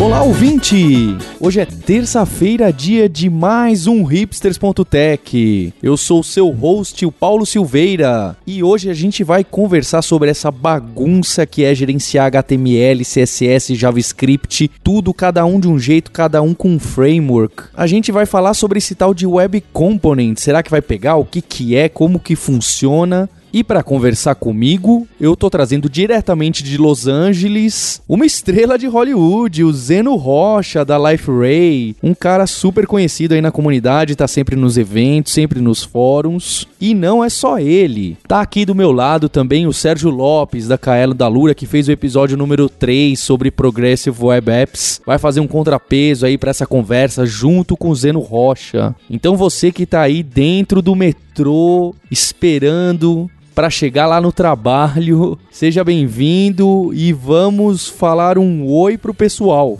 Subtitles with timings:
[0.00, 1.14] Olá, ouvinte!
[1.38, 5.74] Hoje é terça-feira, dia de mais um hipsters.tech.
[5.82, 10.30] Eu sou o seu host, o Paulo Silveira, e hoje a gente vai conversar sobre
[10.30, 16.40] essa bagunça que é gerenciar HTML, CSS, JavaScript, tudo cada um de um jeito, cada
[16.40, 17.64] um com um framework.
[17.76, 20.38] A gente vai falar sobre esse tal de Web Component.
[20.38, 21.16] Será que vai pegar?
[21.16, 21.90] O que que é?
[21.90, 23.28] Como que funciona?
[23.52, 29.64] E para conversar comigo, eu tô trazendo diretamente de Los Angeles uma estrela de Hollywood,
[29.64, 34.54] o Zeno Rocha da Life Ray, um cara super conhecido aí na comunidade, tá sempre
[34.54, 36.68] nos eventos, sempre nos fóruns.
[36.80, 38.16] E não é só ele.
[38.26, 41.88] Tá aqui do meu lado também o Sérgio Lopes da Kaelo da Lura que fez
[41.88, 45.00] o episódio número 3 sobre Progressive Web Apps.
[45.04, 48.94] Vai fazer um contrapeso aí para essa conversa junto com o Zeno Rocha.
[49.10, 55.38] Então você que tá aí dentro do metrô esperando para chegar lá no trabalho.
[55.50, 59.76] Seja bem-vindo e vamos falar um oi pro pessoal.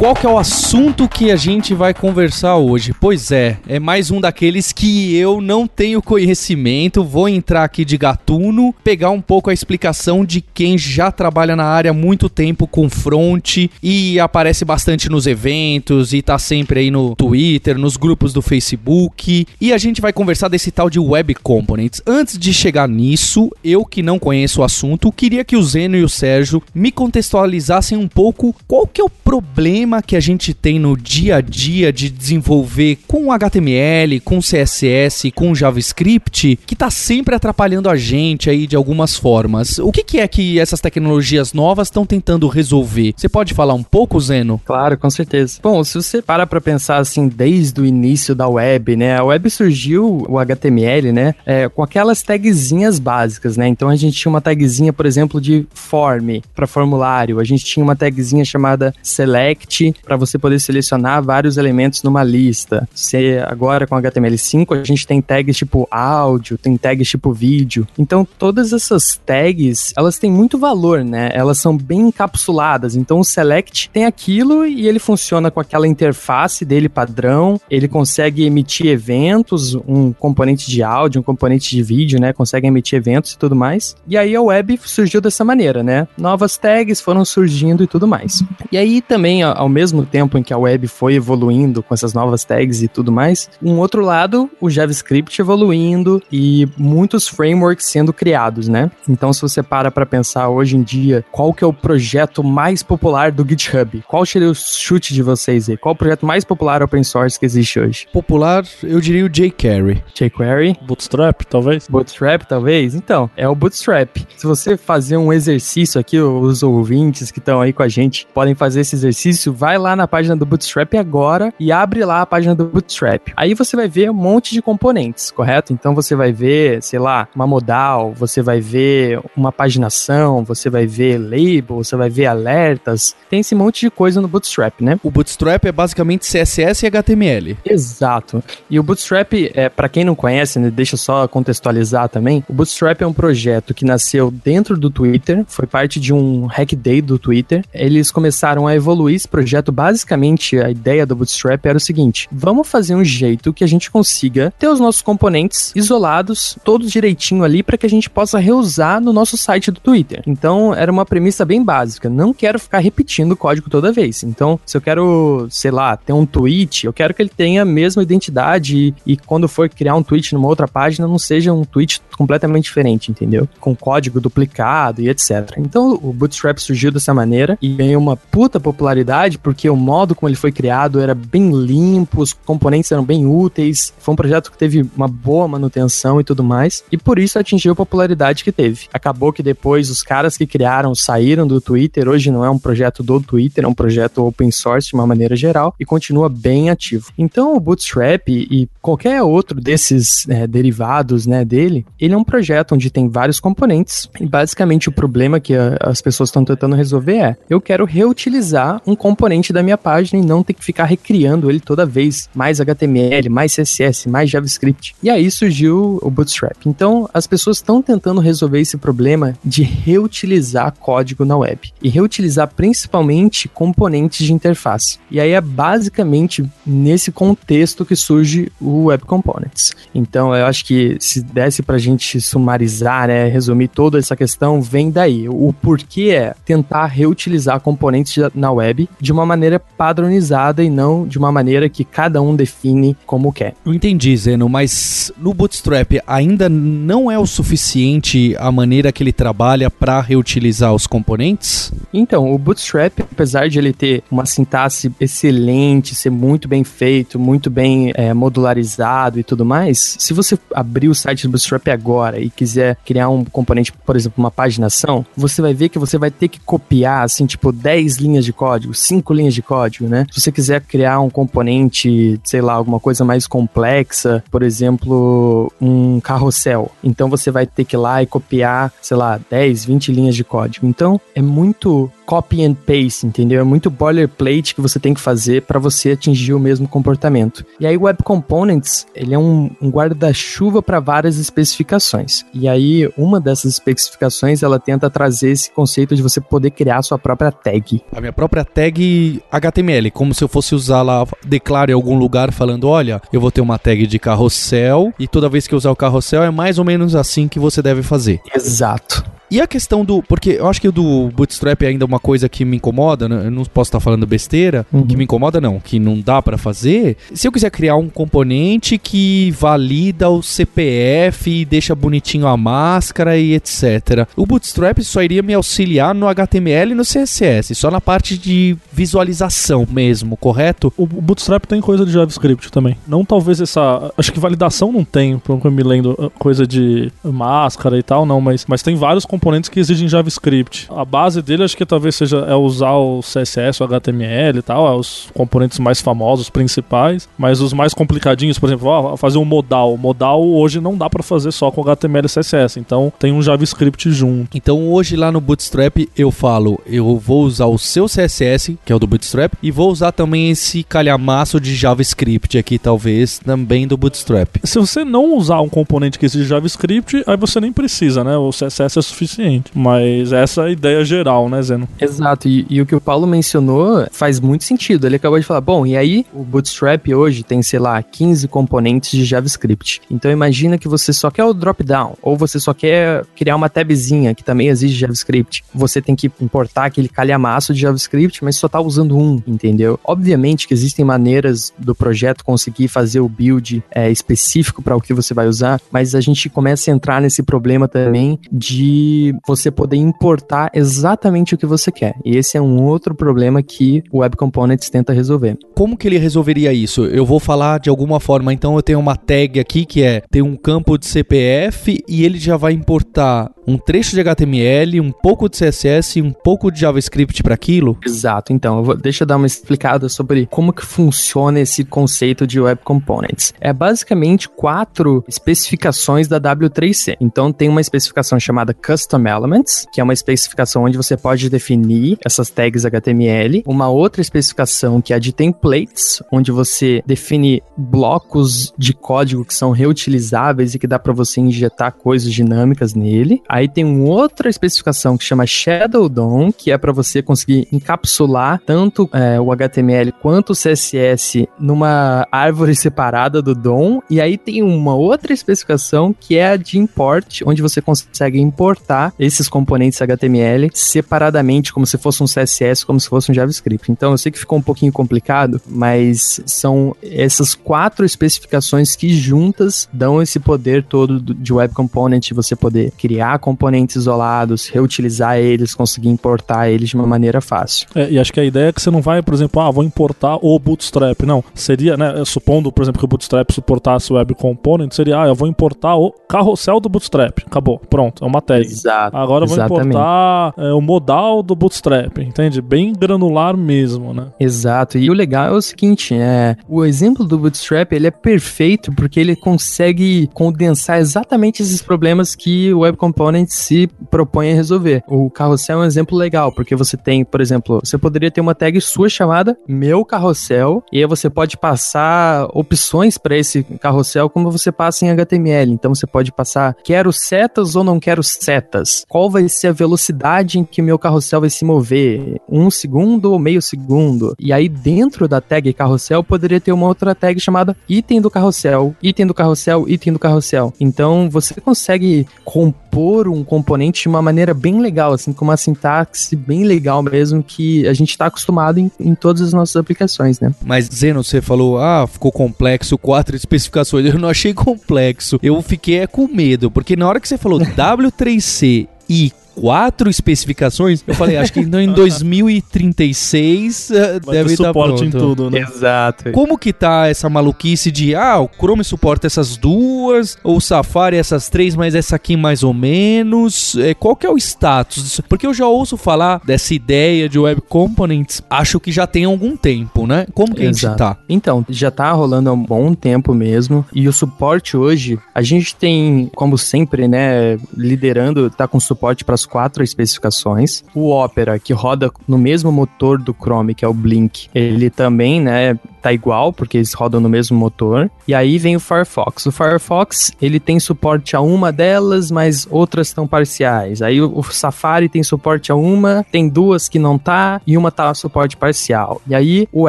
[0.00, 2.94] Qual que é o assunto que a gente vai conversar hoje?
[2.98, 7.98] Pois é, é mais um daqueles que eu não tenho conhecimento, vou entrar aqui de
[7.98, 12.66] gatuno, pegar um pouco a explicação de quem já trabalha na área há muito tempo
[12.66, 18.32] com front e aparece bastante nos eventos e tá sempre aí no Twitter, nos grupos
[18.32, 22.00] do Facebook, e a gente vai conversar desse tal de Web Components.
[22.06, 26.02] Antes de chegar nisso, eu que não conheço o assunto, queria que o Zeno e
[26.02, 30.78] o Sérgio me contextualizassem um pouco qual que é o problema que a gente tem
[30.78, 37.34] no dia a dia de desenvolver com HTML, com CSS, com JavaScript, que está sempre
[37.34, 39.78] atrapalhando a gente aí de algumas formas.
[39.78, 43.14] O que, que é que essas tecnologias novas estão tentando resolver?
[43.16, 44.60] Você pode falar um pouco, Zeno?
[44.64, 45.58] Claro, com certeza.
[45.62, 49.16] Bom, se você para para pensar assim, desde o início da web, né?
[49.16, 51.34] A web surgiu, o HTML, né?
[51.46, 53.66] É, com aquelas tagzinhas básicas, né?
[53.66, 57.40] Então a gente tinha uma tagzinha, por exemplo, de form para formulário.
[57.40, 62.88] A gente tinha uma tagzinha chamada select para você poder selecionar vários elementos numa lista.
[62.94, 67.86] Se agora com HTML5 a gente tem tags tipo áudio, tem tags tipo vídeo.
[67.98, 71.30] Então todas essas tags, elas têm muito valor, né?
[71.32, 72.96] Elas são bem encapsuladas.
[72.96, 78.44] Então o select tem aquilo e ele funciona com aquela interface dele padrão, ele consegue
[78.44, 82.32] emitir eventos, um componente de áudio, um componente de vídeo, né?
[82.32, 83.96] Consegue emitir eventos e tudo mais.
[84.06, 86.06] E aí a web surgiu dessa maneira, né?
[86.18, 88.42] Novas tags foram surgindo e tudo mais.
[88.70, 92.44] E aí também, ao mesmo tempo em que a web foi evoluindo com essas novas
[92.44, 98.68] tags e tudo mais, um outro lado, o JavaScript evoluindo e muitos frameworks sendo criados,
[98.68, 98.90] né?
[99.08, 102.82] Então, se você para para pensar hoje em dia, qual que é o projeto mais
[102.82, 104.02] popular do GitHub?
[104.06, 105.76] Qual seria o chute de vocês aí?
[105.76, 108.06] Qual o projeto mais popular open source que existe hoje?
[108.12, 110.02] Popular, eu diria o jQuery.
[110.14, 110.76] jQuery?
[110.82, 111.86] Bootstrap, talvez?
[111.88, 112.94] Bootstrap, talvez?
[112.94, 114.16] Então, é o Bootstrap.
[114.36, 118.54] Se você fazer um exercício aqui, os ouvintes que estão aí com a gente podem
[118.54, 122.54] fazer esse exercício, vai lá na página do Bootstrap agora e abre lá a página
[122.54, 123.28] do Bootstrap.
[123.36, 125.70] Aí você vai ver um monte de componentes, correto?
[125.70, 130.86] Então você vai ver, sei lá, uma modal, você vai ver uma paginação, você vai
[130.86, 133.14] ver label, você vai ver alertas.
[133.28, 134.98] Tem esse monte de coisa no Bootstrap, né?
[135.02, 137.58] O Bootstrap é basicamente CSS e HTML.
[137.62, 138.42] Exato.
[138.70, 142.42] E o Bootstrap, é, para quem não conhece, né, deixa eu só contextualizar também.
[142.48, 146.72] O Bootstrap é um projeto que nasceu dentro do Twitter, foi parte de um hack
[146.74, 147.62] day do Twitter.
[147.74, 152.28] Eles começaram a evoluir esse projeto projeto, basicamente, a ideia do Bootstrap era o seguinte:
[152.30, 157.42] vamos fazer um jeito que a gente consiga ter os nossos componentes isolados, todos direitinho
[157.42, 160.22] ali, para que a gente possa reusar no nosso site do Twitter.
[160.24, 162.08] Então, era uma premissa bem básica.
[162.08, 164.22] Não quero ficar repetindo o código toda vez.
[164.22, 167.64] Então, se eu quero, sei lá, ter um tweet, eu quero que ele tenha a
[167.64, 171.64] mesma identidade e, e quando for criar um tweet numa outra página, não seja um
[171.64, 173.48] tweet completamente diferente, entendeu?
[173.58, 175.54] Com código duplicado e etc.
[175.56, 180.28] Então, o Bootstrap surgiu dessa maneira e ganhou uma puta popularidade porque o modo como
[180.28, 184.58] ele foi criado era bem limpo, os componentes eram bem úteis, foi um projeto que
[184.58, 188.86] teve uma boa manutenção e tudo mais, e por isso atingiu a popularidade que teve.
[188.92, 193.02] Acabou que depois os caras que criaram saíram do Twitter, hoje não é um projeto
[193.02, 197.10] do Twitter, é um projeto open source de uma maneira geral e continua bem ativo.
[197.16, 202.74] Então o Bootstrap e qualquer outro desses é, derivados né, dele, ele é um projeto
[202.74, 207.16] onde tem vários componentes e basicamente o problema que a, as pessoas estão tentando resolver
[207.16, 210.86] é eu quero reutilizar um componente componente da minha página e não ter que ficar
[210.86, 214.94] recriando ele toda vez, mais HTML, mais CSS, mais JavaScript.
[215.02, 216.56] E aí surgiu o Bootstrap.
[216.64, 222.48] Então, as pessoas estão tentando resolver esse problema de reutilizar código na web e reutilizar
[222.48, 224.98] principalmente componentes de interface.
[225.10, 229.74] E aí é basicamente nesse contexto que surge o Web Components.
[229.94, 234.62] Então, eu acho que se desse para a gente sumarizar, né, resumir toda essa questão,
[234.62, 235.28] vem daí.
[235.28, 241.18] O porquê é tentar reutilizar componentes na web de uma maneira padronizada e não de
[241.18, 243.54] uma maneira que cada um define como quer.
[243.64, 249.12] Eu entendi, Zeno, mas no Bootstrap ainda não é o suficiente a maneira que ele
[249.12, 251.72] trabalha para reutilizar os componentes?
[251.92, 257.50] Então, o Bootstrap, apesar de ele ter uma sintaxe excelente, ser muito bem feito, muito
[257.50, 262.30] bem é, modularizado e tudo mais, se você abrir o site do Bootstrap agora e
[262.30, 266.28] quiser criar um componente, por exemplo, uma paginação, você vai ver que você vai ter
[266.28, 270.06] que copiar, assim, tipo, 10 linhas de código, 5 linhas de código, né?
[270.10, 276.00] Se você quiser criar um componente, sei lá, alguma coisa mais complexa, por exemplo, um
[276.00, 280.14] carrossel, então você vai ter que ir lá e copiar, sei lá, 10, 20 linhas
[280.14, 280.66] de código.
[280.66, 283.40] Então, é muito copy and paste, entendeu?
[283.40, 287.46] É muito boilerplate que você tem que fazer para você atingir o mesmo comportamento.
[287.60, 292.24] E aí Web Components, ele é um, um guarda-chuva para várias especificações.
[292.34, 296.82] E aí uma dessas especificações, ela tenta trazer esse conceito de você poder criar a
[296.82, 297.80] sua própria tag.
[297.92, 298.82] A minha própria tag
[299.30, 303.30] HTML, como se eu fosse usar lá, declaro em algum lugar falando, olha, eu vou
[303.30, 306.58] ter uma tag de carrossel e toda vez que eu usar o carrossel é mais
[306.58, 308.20] ou menos assim que você deve fazer.
[308.34, 309.04] Exato.
[309.30, 310.02] E a questão do.
[310.02, 313.26] Porque eu acho que o do Bootstrap é ainda uma coisa que me incomoda, né?
[313.26, 314.84] eu não posso estar falando besteira, uhum.
[314.84, 316.96] que me incomoda não, que não dá para fazer.
[317.14, 323.16] Se eu quiser criar um componente que valida o CPF e deixa bonitinho a máscara
[323.16, 324.08] e etc.
[324.16, 328.56] O Bootstrap só iria me auxiliar no HTML e no CSS, só na parte de
[328.72, 330.72] visualização mesmo, correto?
[330.76, 332.76] O Bootstrap tem coisa de JavaScript também.
[332.84, 333.92] Não talvez essa.
[333.96, 338.04] Acho que validação não tem, pelo que eu me lembro, coisa de máscara e tal,
[338.04, 340.66] não, mas, mas tem vários componentes componentes que exigem JavaScript.
[340.70, 344.66] A base dele acho que talvez seja é usar o CSS, o HTML e tal,
[344.66, 349.24] é os componentes mais famosos, principais, mas os mais complicadinhos, por exemplo, ó, fazer um
[349.24, 349.76] modal.
[349.76, 353.90] Modal hoje não dá para fazer só com HTML e CSS, então tem um JavaScript
[353.92, 354.34] junto.
[354.36, 358.76] Então hoje lá no Bootstrap eu falo, eu vou usar o seu CSS, que é
[358.76, 363.76] o do Bootstrap, e vou usar também esse calhamaço de JavaScript aqui, talvez, também do
[363.76, 364.36] Bootstrap.
[364.44, 368.16] Se você não usar um componente que exige JavaScript, aí você nem precisa, né?
[368.16, 369.50] O CSS é suficiente suficiente.
[369.54, 371.68] Mas essa é a ideia geral, né, Zeno?
[371.80, 372.28] Exato.
[372.28, 374.86] E, e, o que o Paulo mencionou faz muito sentido.
[374.86, 378.90] Ele acabou de falar, bom, e aí o Bootstrap hoje tem, sei lá, 15 componentes
[378.90, 379.82] de JavaScript.
[379.90, 384.14] Então imagina que você só quer o drop-down, ou você só quer criar uma tabzinha
[384.14, 385.44] que também exige JavaScript.
[385.54, 389.78] Você tem que importar aquele calhamaço de JavaScript, mas só tá usando um, entendeu?
[389.84, 394.94] Obviamente que existem maneiras do projeto conseguir fazer o build é, específico para o que
[394.94, 399.76] você vai usar, mas a gente começa a entrar nesse problema também de você poder
[399.76, 401.94] importar exatamente o que você quer.
[402.04, 405.38] E esse é um outro problema que o Web Components tenta resolver.
[405.54, 406.84] Como que ele resolveria isso?
[406.84, 410.22] Eu vou falar de alguma forma, então eu tenho uma tag aqui que é tem
[410.22, 415.28] um campo de CPF e ele já vai importar um trecho de HTML, um pouco
[415.28, 417.76] de CSS e um pouco de JavaScript para aquilo?
[417.84, 418.32] Exato.
[418.32, 422.40] Então, eu vou, deixa eu dar uma explicada sobre como que funciona esse conceito de
[422.40, 423.34] Web Components.
[423.40, 426.96] É basicamente quatro especificações da W3C.
[427.00, 431.98] Então, tem uma especificação chamada Custom Elements, que é uma especificação onde você pode definir
[432.04, 433.42] essas tags HTML.
[433.46, 439.34] Uma outra especificação que é a de Templates, onde você define blocos de código que
[439.34, 443.22] são reutilizáveis e que dá para você injetar coisas dinâmicas nele.
[443.28, 448.40] Aí tem uma outra especificação que chama Shadow DOM, que é para você conseguir encapsular
[448.46, 453.80] tanto é, o HTML quanto o CSS numa árvore separada do DOM.
[453.90, 458.69] E aí tem uma outra especificação que é a de import, onde você consegue importar
[458.98, 463.70] esses componentes HTML separadamente, como se fosse um CSS, como se fosse um JavaScript.
[463.70, 469.68] Então eu sei que ficou um pouquinho complicado, mas são essas quatro especificações que juntas
[469.72, 475.88] dão esse poder todo de Web Component, você poder criar componentes isolados, reutilizar eles, conseguir
[475.88, 477.66] importar eles de uma maneira fácil.
[477.74, 479.64] É, e acho que a ideia é que você não vai, por exemplo, ah, vou
[479.64, 481.02] importar o Bootstrap.
[481.02, 485.14] Não, seria, né, supondo, por exemplo, que o Bootstrap suportasse Web Component, seria, ah, eu
[485.14, 487.18] vou importar o carrossel do Bootstrap.
[487.26, 488.48] Acabou, pronto, é uma tag.
[488.60, 488.96] Exato.
[488.96, 489.68] Agora eu vou exatamente.
[489.68, 492.40] importar é, o modal do Bootstrap, entende?
[492.40, 494.08] Bem granular mesmo, né?
[494.18, 494.78] Exato.
[494.78, 499.00] E o legal é o seguinte, é, o exemplo do Bootstrap, ele é perfeito porque
[499.00, 504.82] ele consegue condensar exatamente esses problemas que o Web Component se propõe a resolver.
[504.86, 508.34] O carrossel é um exemplo legal, porque você tem, por exemplo, você poderia ter uma
[508.34, 514.30] tag sua chamada meu carrossel, e aí você pode passar opções para esse carrossel como
[514.30, 515.52] você passa em HTML.
[515.52, 518.49] Então você pode passar quero setas ou não quero setas.
[518.88, 522.20] Qual vai ser a velocidade em que meu carrossel vai se mover?
[522.28, 524.14] Um segundo ou meio segundo?
[524.18, 528.74] E aí dentro da tag carrossel poderia ter uma outra tag chamada item do carrossel,
[528.82, 530.52] item do carrossel, item do carrossel.
[530.60, 536.16] Então você consegue compor um componente de uma maneira bem legal, assim, com uma sintaxe
[536.16, 540.32] bem legal mesmo, que a gente está acostumado em, em todas as nossas aplicações, né?
[540.44, 543.86] Mas, Zeno, você falou, ah, ficou complexo, quatro especificações.
[543.90, 545.18] Eu não achei complexo.
[545.22, 550.84] Eu fiquei é, com medo, porque na hora que você falou W3C e quatro especificações,
[550.86, 554.84] eu falei, acho que em 2036 uh, Vai deve ter estar suporte pronto.
[554.84, 555.40] em tudo, né?
[555.40, 556.12] Exato.
[556.12, 560.96] Como que tá essa maluquice de, ah, o Chrome suporta essas duas, ou o Safari
[560.96, 563.56] essas três, mas essa aqui mais ou menos?
[563.56, 565.02] É, qual que é o status disso?
[565.04, 569.38] Porque eu já ouço falar dessa ideia de Web Components, acho que já tem algum
[569.38, 570.06] tempo, né?
[570.12, 570.76] Como que a gente Exato.
[570.76, 570.98] tá?
[571.08, 573.64] Então, já tá rolando há um bom tempo mesmo.
[573.72, 579.14] E o suporte hoje, a gente tem, como sempre, né, liderando, tá com suporte para
[579.14, 580.64] as quatro especificações.
[580.74, 585.20] O Opera, que roda no mesmo motor do Chrome, que é o Blink, ele também,
[585.20, 587.90] né, tá igual, porque eles rodam no mesmo motor.
[588.06, 589.26] E aí vem o Firefox.
[589.26, 593.82] O Firefox, ele tem suporte a uma delas, mas outras estão parciais.
[593.82, 597.92] Aí o, Safari tem suporte a uma, tem duas que não tá, e uma tá
[597.94, 599.00] suporte parcial.
[599.06, 599.68] E aí o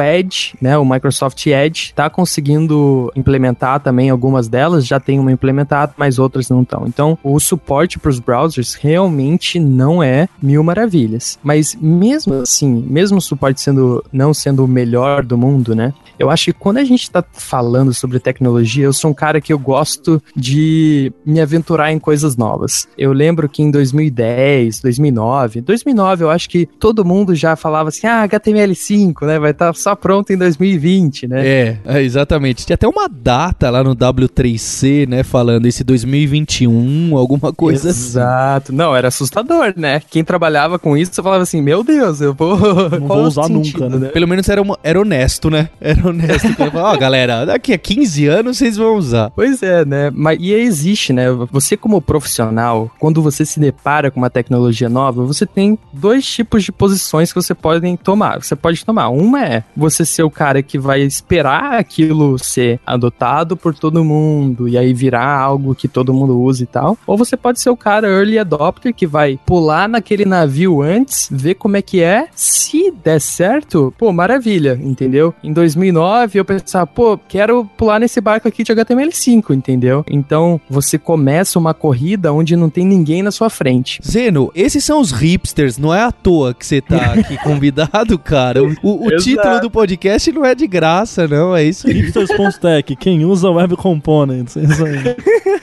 [0.00, 5.92] Edge, né, o Microsoft Edge, tá conseguindo implementar também algumas delas, já tem uma implementada,
[5.96, 6.86] mas outras não estão.
[6.86, 11.38] Então, o suporte para os browsers realmente não é mil maravilhas.
[11.42, 15.92] Mas mesmo assim, mesmo o suporte sendo não sendo o melhor do mundo, né?
[16.18, 19.52] Eu acho que quando a gente tá falando sobre tecnologia, eu sou um cara que
[19.52, 22.86] eu gosto de me aventurar em coisas novas.
[22.96, 28.06] Eu lembro que em 2010, 2009, 2009 eu acho que todo mundo já falava assim:
[28.06, 32.64] "Ah, HTML5, né, vai estar só pronto em 2020, né?" É, é, exatamente.
[32.66, 38.00] Tinha até uma data lá no W3C, né, falando esse 2021, alguma coisa assim.
[38.08, 38.72] Exato.
[38.72, 40.00] Não, era assustador, né?
[40.10, 42.56] Quem trabalhava com isso, você falava assim: "Meu Deus, eu vou
[42.90, 44.08] Não vou o usar sentido, nunca, né?
[44.08, 45.68] Pelo menos era, uma- era honesto, né?
[45.92, 46.48] Era honesto.
[46.74, 49.30] Ó, galera, daqui a 15 anos vocês vão usar.
[49.30, 50.10] Pois é, né?
[50.14, 51.30] Mas e existe, né?
[51.50, 56.64] Você como profissional, quando você se depara com uma tecnologia nova, você tem dois tipos
[56.64, 58.42] de posições que você pode tomar.
[58.42, 59.08] Você pode tomar.
[59.10, 64.68] Uma é você ser o cara que vai esperar aquilo ser adotado por todo mundo
[64.68, 66.96] e aí virar algo que todo mundo usa e tal.
[67.06, 71.54] Ou você pode ser o cara early adopter que vai pular naquele navio antes, ver
[71.54, 72.28] como é que é.
[72.34, 75.34] Se der certo, pô, maravilha, entendeu?
[75.42, 80.04] Em 2009 eu pensava, pô, quero pular nesse barco aqui de HTML5, entendeu?
[80.08, 84.00] Então você começa uma corrida onde não tem ninguém na sua frente.
[84.06, 88.62] Zeno, esses são os hipsters, não é à toa que você tá aqui convidado, cara.
[88.62, 91.94] O, o- título do podcast não é de graça, não, é isso aí.
[91.94, 94.56] Hipsters.tech, quem usa Web Components?
[94.56, 94.96] É Isso aí.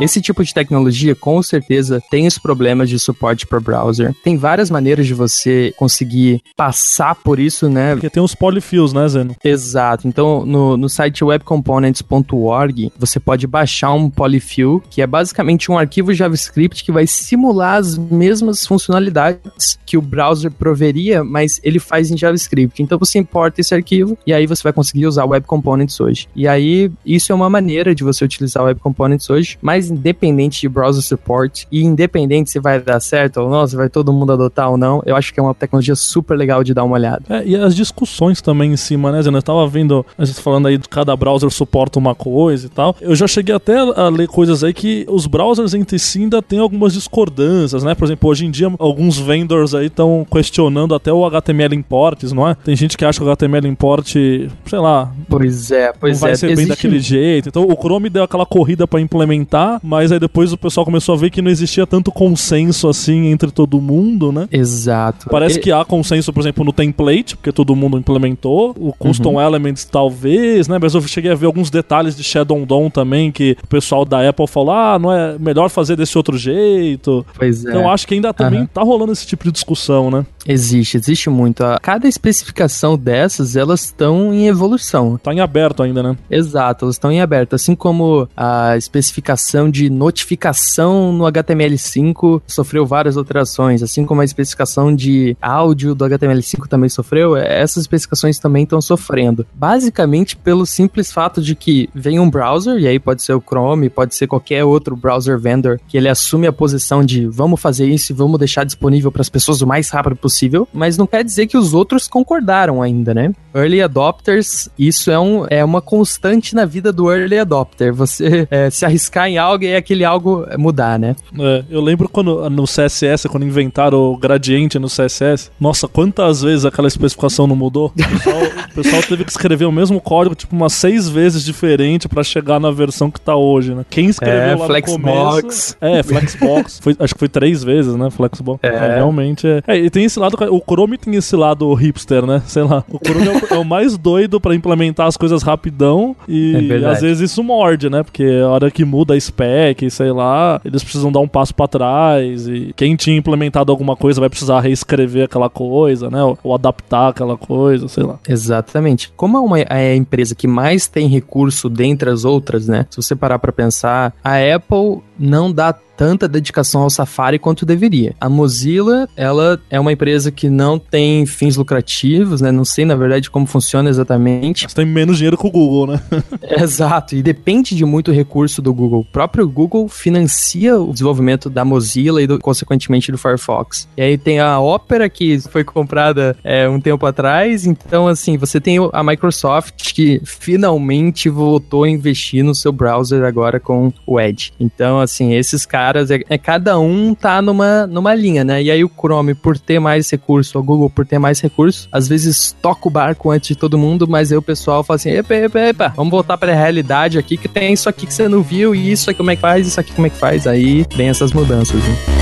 [0.00, 4.14] Esse tipo de tecnologia, com certeza, tem os problemas de suporte para browser.
[4.24, 7.92] Tem várias maneiras de você conseguir passar por isso, né?
[7.92, 9.36] Porque tem os polyfills, né, Zeno?
[9.44, 10.08] Exato.
[10.08, 16.14] Então, no, no site webcomponents.org, você pode baixar um polyfill, que é basicamente um arquivo
[16.14, 22.16] JavaScript que vai simular as mesmas funcionalidades que o browser proveria, mas ele faz em
[22.16, 22.82] JavaScript.
[22.82, 26.26] Então, você importa esse arquivo e aí você vai conseguir usar o Web Components hoje.
[26.34, 30.60] E aí, isso é uma maneira de você utilizar o Web Components hoje, mas independente
[30.60, 34.32] de browser support e independente se vai dar certo ou não, se vai todo mundo
[34.32, 37.22] adotar ou não, eu acho que é uma tecnologia super legal de dar uma olhada.
[37.28, 39.38] É, e as discussões também em cima, né, Zeno?
[39.38, 42.94] Eu tava vendo, a gente falando aí de cada browser suporta uma coisa e tal.
[43.00, 46.58] Eu já cheguei até a ler coisas aí que os browsers entre si ainda tem
[46.58, 47.94] algumas discordâncias, né?
[47.94, 52.48] Por exemplo, hoje em dia, alguns vendors aí estão questionando até o HTML imports, não
[52.48, 52.54] é?
[52.54, 56.32] Tem gente que acha que o HTML import, sei lá, Pois é, pois não vai
[56.32, 56.34] é.
[56.36, 57.48] ser bem Existe- daquele jeito.
[57.48, 61.18] Então o Chrome deu aquela corrida pra implementar mas aí depois o pessoal começou a
[61.18, 64.48] ver que não existia tanto consenso assim entre todo mundo, né?
[64.50, 65.28] Exato.
[65.30, 68.74] Parece que há consenso, por exemplo, no template, porque todo mundo implementou.
[68.78, 69.40] O Custom Uhum.
[69.40, 70.78] Elements, talvez, né?
[70.80, 74.28] Mas eu cheguei a ver alguns detalhes de Shadow DOM também, que o pessoal da
[74.28, 77.24] Apple falou: ah, não é melhor fazer desse outro jeito.
[77.36, 77.68] Pois é.
[77.68, 78.68] Então eu acho que ainda também Aham.
[78.72, 80.26] tá rolando esse tipo de discussão, né?
[80.46, 81.62] Existe, existe muito.
[81.82, 85.18] Cada especificação dessas, elas estão em evolução.
[85.22, 86.16] Tá em aberto ainda, né?
[86.30, 87.54] Exato, elas estão em aberto.
[87.54, 94.94] Assim como a especificação de notificação no HTML5 sofreu várias alterações, assim como a especificação
[94.94, 99.46] de áudio do HTML5 também sofreu, é, essas especificações também estão sofrendo.
[99.54, 103.88] Basicamente pelo simples fato de que vem um browser, e aí pode ser o Chrome,
[103.88, 108.12] pode ser qualquer outro browser vendor, que ele assume a posição de vamos fazer isso
[108.12, 111.46] e vamos deixar disponível para as pessoas o mais rápido possível, mas não quer dizer
[111.46, 113.32] que os outros concordaram ainda, né?
[113.54, 117.92] Early adopters, isso é, um, é uma constante na vida do early adopter.
[117.92, 121.14] Você é, se arriscar em algo e aquele algo mudar, né?
[121.38, 126.64] É, eu lembro quando no CSS, quando inventaram o gradiente no CSS, nossa, quantas vezes
[126.64, 127.86] aquela especificação não mudou?
[127.86, 132.08] O pessoal, o pessoal teve que escrever o mesmo código, tipo, umas seis vezes diferente
[132.08, 133.84] pra chegar na versão que tá hoje, né?
[133.88, 134.98] Quem escreveu É, lá Flexbox.
[135.02, 135.76] no começo...
[135.80, 136.78] É, Flexbox.
[136.82, 138.10] Foi- acho que foi três vezes, né?
[138.10, 138.60] Flexbox.
[138.62, 138.94] É.
[138.96, 139.62] realmente é.
[139.66, 140.36] É, e tem esse lado...
[140.50, 142.42] O Chrome tem esse lado hipster, né?
[142.46, 142.84] Sei lá.
[142.90, 146.86] O Chrome é o, é o mais doido pra implementar as coisas rapidão e É
[146.88, 148.02] às vezes isso morde, né?
[148.02, 151.66] Porque a hora que muda a spec, sei lá, eles precisam dar um passo pra
[151.66, 156.22] trás e quem tinha implementado alguma coisa vai precisar reescrever aquela coisa, né?
[156.22, 158.18] Ou, ou adaptar aquela coisa, sei lá.
[158.28, 159.12] Exatamente.
[159.16, 162.86] Como é, uma, é a empresa que mais tem recurso dentre as outras, né?
[162.90, 168.14] Se você parar pra pensar, a Apple não dá tanta dedicação ao Safari quanto deveria.
[168.18, 172.50] A Mozilla, ela é uma empresa que não tem fins lucrativos, né?
[172.50, 174.64] Não sei, na verdade, como funciona exatamente.
[174.64, 176.00] Mas tem menos dinheiro que o Google, né?
[176.58, 179.00] Exato, e depende de muito recurso do Google.
[179.00, 183.86] O próprio Google financia o desenvolvimento da Mozilla e, do- consequentemente, do Firefox.
[183.94, 187.66] E aí tem a Opera, que foi comprada é, um tempo atrás.
[187.66, 193.60] Então, assim, você tem a Microsoft, que finalmente voltou a investir no seu browser agora
[193.60, 194.52] com o Edge.
[194.58, 198.62] Então, assim, esses caras, é, é cada um tá numa, numa linha, né?
[198.62, 202.08] E aí o Chrome, por ter mais recurso, o Google, por ter mais recurso, às
[202.08, 205.34] vezes toca o barco antes de todo mundo, mas aí o pessoal fala assim, epa,
[205.34, 208.74] epa, epa, vamos voltar pra realidade aqui, que tem isso aqui que você não viu,
[208.74, 211.08] e isso aqui como é que faz, isso aqui como é que faz, aí vem
[211.08, 212.19] essas mudanças, né?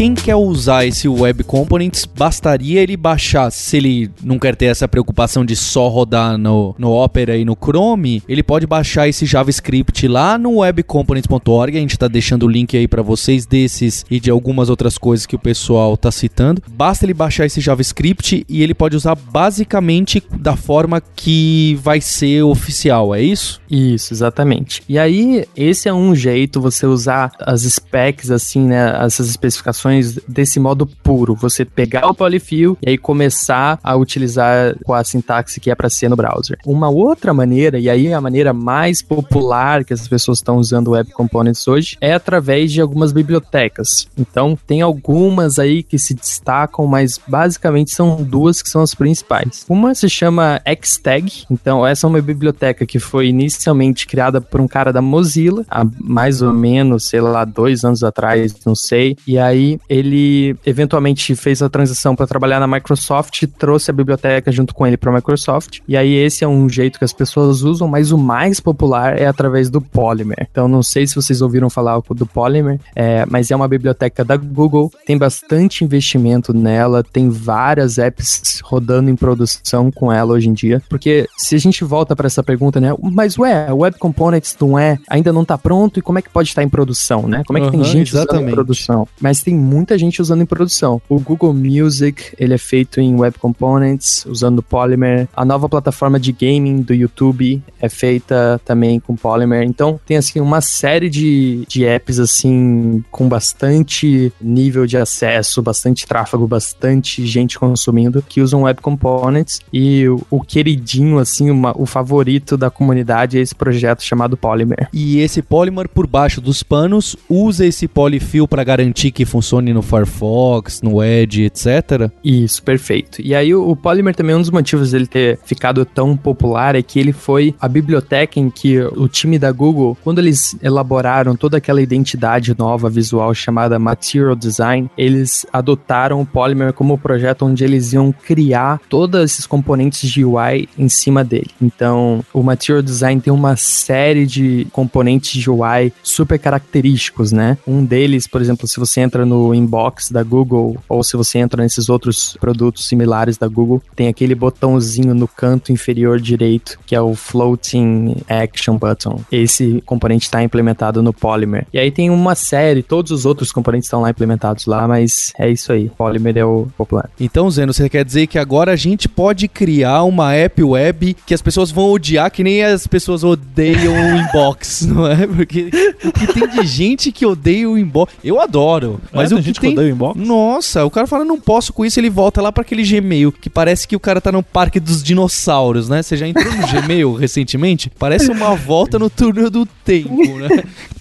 [0.00, 4.88] Quem quer usar esse Web Components, bastaria ele baixar, se ele não quer ter essa
[4.88, 10.08] preocupação de só rodar no, no Opera e no Chrome, ele pode baixar esse JavaScript
[10.08, 14.30] lá no webcomponents.org, a gente tá deixando o link aí pra vocês desses e de
[14.30, 16.62] algumas outras coisas que o pessoal tá citando.
[16.66, 22.42] Basta ele baixar esse JavaScript e ele pode usar basicamente da forma que vai ser
[22.42, 23.60] oficial, é isso?
[23.70, 24.82] Isso, exatamente.
[24.88, 28.98] E aí, esse é um jeito você usar as specs, assim, né?
[29.04, 29.89] Essas especificações
[30.26, 31.34] desse modo puro.
[31.34, 35.90] Você pegar o polyfill e aí começar a utilizar com a sintaxe que é para
[35.90, 36.58] ser no browser.
[36.64, 40.92] Uma outra maneira, e aí é a maneira mais popular que as pessoas estão usando
[40.92, 44.08] Web Components hoje, é através de algumas bibliotecas.
[44.16, 49.64] Então, tem algumas aí que se destacam, mas basicamente são duas que são as principais.
[49.68, 54.68] Uma se chama Xtag, então essa é uma biblioteca que foi inicialmente criada por um
[54.68, 59.16] cara da Mozilla, há mais ou menos, sei lá, dois anos atrás, não sei.
[59.26, 64.74] E aí ele eventualmente fez a transição para trabalhar na Microsoft, trouxe a biblioteca junto
[64.74, 65.80] com ele para a Microsoft.
[65.86, 69.26] E aí esse é um jeito que as pessoas usam, mas o mais popular é
[69.26, 70.46] através do Polymer.
[70.50, 74.36] Então não sei se vocês ouviram falar do Polymer, é, mas é uma biblioteca da
[74.36, 80.52] Google, tem bastante investimento nela, tem várias apps rodando em produção com ela hoje em
[80.52, 80.82] dia.
[80.88, 82.94] Porque se a gente volta para essa pergunta, né?
[83.00, 86.30] Mas ué, o Web Components não é, ainda não tá pronto e como é que
[86.30, 87.42] pode estar em produção, né?
[87.46, 89.06] Como é que tem Aham, gente usando em produção?
[89.20, 91.00] Mas tem muita gente usando em produção.
[91.08, 95.28] O Google Music, ele é feito em Web Components, usando Polymer.
[95.36, 99.62] A nova plataforma de gaming do YouTube é feita também com Polymer.
[99.64, 106.06] Então, tem assim uma série de, de apps assim com bastante nível de acesso, bastante
[106.06, 111.84] tráfego, bastante gente consumindo que usam Web Components e o, o queridinho assim, uma- o
[111.84, 114.88] favorito da comunidade é esse projeto chamado Polymer.
[114.92, 119.72] E esse Polymer por baixo dos panos usa esse polyfill para garantir que funciona funcione
[119.72, 122.10] no Firefox, no Edge, etc.
[122.22, 123.20] Isso, perfeito.
[123.20, 126.82] E aí o, o Polymer também, um dos motivos dele ter ficado tão popular é
[126.82, 131.56] que ele foi a biblioteca em que o time da Google, quando eles elaboraram toda
[131.56, 137.92] aquela identidade nova visual chamada Material Design, eles adotaram o Polymer como projeto onde eles
[137.92, 141.50] iam criar todos esses componentes de UI em cima dele.
[141.60, 147.58] Então, o Material Design tem uma série de componentes de UI super característicos, né?
[147.66, 151.62] Um deles, por exemplo, se você entra no inbox da Google ou se você entra
[151.62, 157.00] nesses outros produtos similares da Google, tem aquele botãozinho no canto inferior direito que é
[157.00, 159.20] o Floating Action Button.
[159.30, 161.66] Esse componente está implementado no Polymer.
[161.72, 165.48] E aí tem uma série, todos os outros componentes estão lá implementados lá, mas é
[165.48, 165.90] isso aí.
[165.90, 167.10] Polymer é o popular.
[167.18, 171.34] Então, Zeno, você quer dizer que agora a gente pode criar uma app web que
[171.34, 175.26] as pessoas vão odiar que nem as pessoas odeiam o inbox, não é?
[175.26, 175.70] Porque
[176.04, 179.00] o que tem de gente que odeia o inbox, eu adoro.
[179.12, 180.20] Mas É, o que gente que tem odeia o inbox?
[180.20, 183.50] Nossa, o cara fala não posso com isso, ele volta lá para aquele Gmail, que
[183.50, 186.02] parece que o cara tá no parque dos dinossauros, né?
[186.02, 187.90] Você já entrou no Gmail recentemente?
[187.98, 190.48] Parece uma volta no túnel do tempo, né?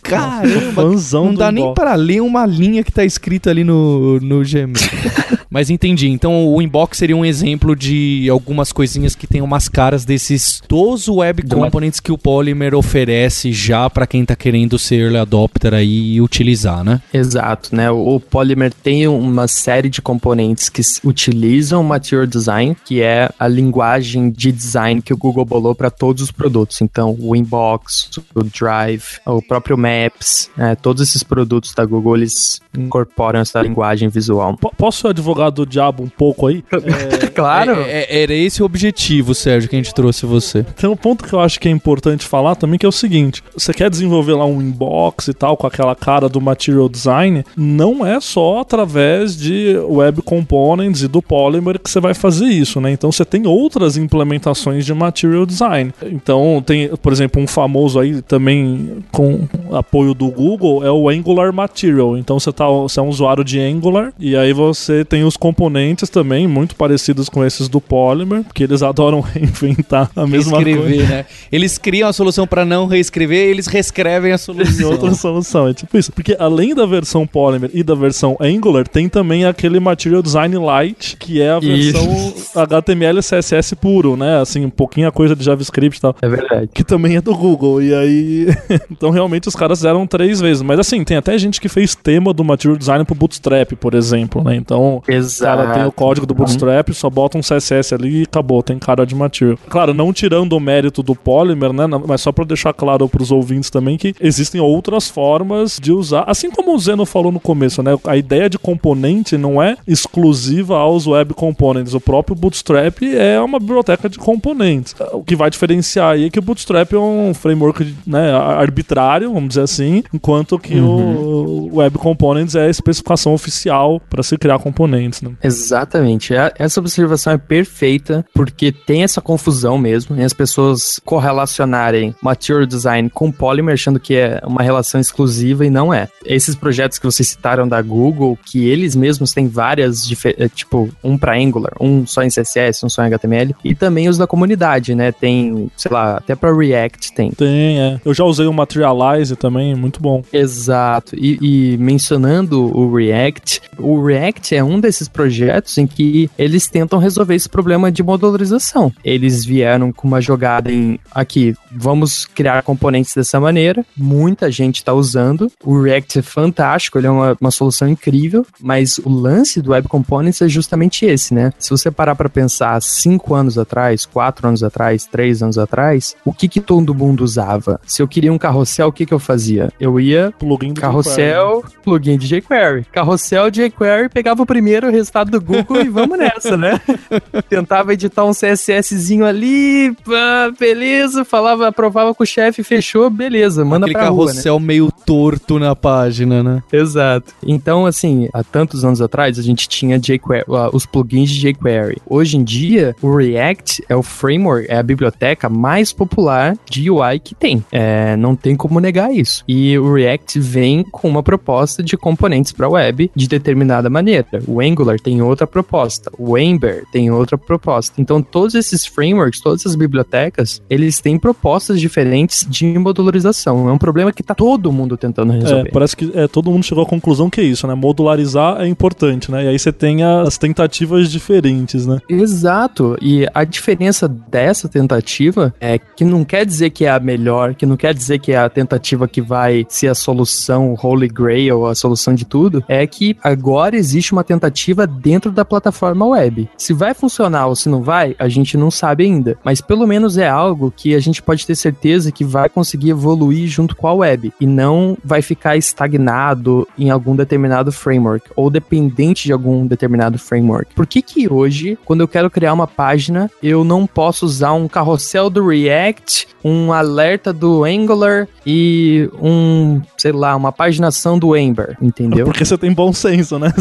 [0.09, 4.43] Caramba, Fãzão não dá nem para ler uma linha que tá escrita ali no, no
[4.43, 4.73] Gmail.
[5.49, 6.09] Mas entendi.
[6.09, 11.07] Então o inbox seria um exemplo de algumas coisinhas que tem umas caras desses dos
[11.07, 15.73] web Do- components que o Polymer oferece já para quem tá querendo ser early adopter
[15.73, 17.01] aí e utilizar, né?
[17.13, 17.89] Exato, né?
[17.89, 23.47] O Polymer tem uma série de componentes que utilizam o Material Design, que é a
[23.47, 26.81] linguagem de design que o Google bolou para todos os produtos.
[26.81, 30.75] Então, o Inbox, o Drive, o próprio Maps, né?
[30.75, 34.55] todos esses produtos da Google eles incorporam essa linguagem visual.
[34.57, 36.63] Po- Posso ser advogado do diabo um pouco aí?
[37.33, 37.73] claro.
[37.81, 40.63] É- é- era esse o objetivo, Sérgio, que a gente trouxe você.
[40.63, 43.43] Tem um ponto que eu acho que é importante falar também, que é o seguinte:
[43.55, 48.05] você quer desenvolver lá um inbox e tal, com aquela cara do material design, não
[48.05, 52.91] é só através de web components e do Polymer que você vai fazer isso, né?
[52.91, 55.93] Então você tem outras implementações de material design.
[56.03, 59.47] Então tem, por exemplo, um famoso aí também com
[59.89, 62.15] apoio do Google é o Angular Material.
[62.15, 66.09] Então você, tá, você é um usuário de Angular e aí você tem os componentes
[66.09, 70.79] também muito parecidos com esses do Polymer, porque eles adoram reinventar a mesma coisa.
[70.79, 71.25] Reescrever, né?
[71.51, 74.91] Eles criam a solução para não reescrever, eles reescrevem a solução.
[74.91, 75.67] outra solução.
[75.67, 76.11] É tipo isso.
[76.11, 81.17] Porque além da versão Polymer e da versão Angular, tem também aquele Material Design Lite,
[81.17, 84.39] que é a versão HTML e CSS puro, né?
[84.39, 86.15] Assim, um pouquinho a coisa de JavaScript e tal.
[86.21, 86.69] É verdade.
[86.73, 87.81] Que também é do Google.
[87.81, 88.47] E aí.
[88.91, 90.61] então, realmente, os caras fizeram três vezes.
[90.61, 94.43] Mas assim, tem até gente que fez tema do Material Design pro Bootstrap, por exemplo,
[94.43, 94.55] né?
[94.55, 95.01] Então.
[95.07, 95.57] O Exato.
[95.57, 99.05] cara tem o código do Bootstrap, só bota um CSS ali e acabou, tem cara
[99.05, 99.57] de material.
[99.69, 101.85] Claro, não tirando o mérito do Polymer, né?
[102.07, 106.23] Mas só pra deixar claro pros ouvintes também que existem outras formas de usar.
[106.27, 107.97] Assim como o Zeno falou no começo, né?
[108.05, 111.93] A ideia de componente não é exclusiva aos web components.
[111.93, 114.95] O próprio Bootstrap é uma biblioteca de componentes.
[115.13, 119.49] O que vai diferenciar aí é que o Bootstrap é um framework né, arbitrário, vamos
[119.49, 125.21] dizer assim, enquanto que o Web Components é a especificação oficial para se criar componentes.
[125.21, 125.31] Né?
[125.43, 126.33] Exatamente.
[126.33, 132.65] É- Essa observação é perfeita porque tem essa confusão mesmo em as pessoas correlacionarem Material
[132.65, 136.07] Design com Polymer achando que é uma relação exclusiva e não é.
[136.25, 141.17] Esses projetos que vocês citaram da Google, que eles mesmos têm várias, eh, tipo, um
[141.17, 144.93] para Angular, um só em CSS, um só em HTML, e também os da comunidade,
[144.95, 145.11] né?
[145.11, 147.31] Tem, sei lá, até para React tem.
[147.31, 148.01] Tem, é.
[148.03, 150.23] Eu já usei o Materialize também, muito bom.
[150.31, 151.15] Exato.
[151.15, 156.99] E, e mencionando o React, o React é um desses projetos em que eles tentam
[156.99, 158.91] resolver esse problema de modularização.
[159.03, 163.85] Eles vieram com uma jogada em aqui, vamos criar componentes dessa maneira.
[163.95, 165.51] Muita gente está usando.
[165.63, 169.87] O React é fantástico, ele é uma, uma solução incrível, mas o lance do Web
[169.87, 171.51] Components é justamente esse, né?
[171.57, 176.33] Se você parar para pensar cinco anos atrás, quatro anos atrás, três anos atrás, o
[176.33, 177.79] que que todo mundo usava?
[177.85, 179.38] Se eu queria um carrossel, o que que eu fazia?
[179.79, 182.85] Eu ia Plugin Carrossel, plugin de jQuery.
[182.91, 186.79] Carrossel de jQuery, pegava o primeiro resultado do Google e vamos nessa, né?
[187.49, 193.85] Tentava editar um CSSzinho ali, pá, beleza, falava, aprovava com o chefe, fechou, beleza, manda
[193.85, 194.31] Aquele pra rua, né?
[194.31, 196.63] carrossel meio torto na página, né?
[196.71, 197.33] Exato.
[197.45, 201.97] Então, assim, há tantos anos atrás, a gente tinha jQuery, ah, os plugins de jQuery.
[202.05, 207.19] Hoje em dia, o React é o framework, é a biblioteca mais popular de UI
[207.19, 207.63] que tem.
[207.71, 209.28] É, não tem como negar isso.
[209.29, 209.43] Isso.
[209.47, 214.27] E o React vem com uma proposta de componentes para web de determinada maneira.
[214.47, 218.01] O Angular tem outra proposta, o Ember tem outra proposta.
[218.01, 223.69] Então todos esses frameworks, todas essas bibliotecas, eles têm propostas diferentes de modularização.
[223.69, 225.69] É um problema que tá todo mundo tentando resolver.
[225.69, 227.75] É, parece que é, todo mundo chegou à conclusão que é isso, né?
[227.75, 229.45] Modularizar é importante, né?
[229.45, 231.99] E aí você tem as tentativas diferentes, né?
[232.09, 232.97] Exato.
[233.01, 237.65] E a diferença dessa tentativa é que não quer dizer que é a melhor, que
[237.65, 241.75] não quer dizer que é a tentativa que vai ser a solução, Holy Grail, a
[241.75, 246.49] solução de tudo, é que agora existe uma tentativa dentro da plataforma web.
[246.57, 249.37] Se vai funcionar ou se não vai, a gente não sabe ainda.
[249.43, 253.47] Mas pelo menos é algo que a gente pode ter certeza que vai conseguir evoluir
[253.47, 259.25] junto com a web e não vai ficar estagnado em algum determinado framework ou dependente
[259.25, 260.73] de algum determinado framework.
[260.73, 264.67] Por que que hoje, quando eu quero criar uma página, eu não posso usar um
[264.67, 271.77] carrossel do React, um alerta do Angular e um, sei lá, uma paginação do Ember,
[271.81, 272.25] entendeu?
[272.25, 273.51] Porque você tem bom senso, né?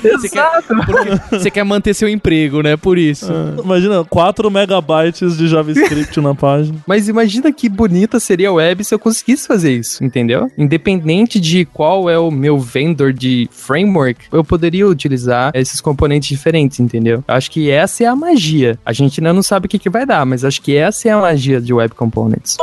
[0.00, 2.76] Você quer, porque você quer manter seu emprego, né?
[2.76, 3.30] Por isso.
[3.30, 6.78] É, imagina, 4 megabytes de JavaScript na página.
[6.86, 10.50] Mas imagina que bonita seria a web se eu conseguisse fazer isso, entendeu?
[10.56, 16.80] Independente de qual é o meu vendor de framework, eu poderia utilizar esses componentes diferentes,
[16.80, 17.24] entendeu?
[17.26, 18.78] Eu acho que essa é a magia.
[18.84, 21.12] A gente ainda não sabe o que, que vai dar, mas acho que essa é
[21.12, 22.56] a magia de Web Components.